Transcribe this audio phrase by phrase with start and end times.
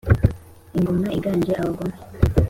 [0.75, 1.95] ingoma iganje abagome.